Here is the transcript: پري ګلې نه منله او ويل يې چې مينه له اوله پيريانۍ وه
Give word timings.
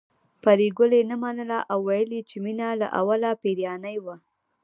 پري 0.43 0.67
ګلې 0.77 1.01
نه 1.09 1.15
منله 1.23 1.59
او 1.71 1.79
ويل 1.87 2.09
يې 2.17 2.21
چې 2.29 2.37
مينه 2.43 2.67
له 2.81 2.87
اوله 2.99 3.31
پيريانۍ 3.41 3.97
وه 4.05 4.15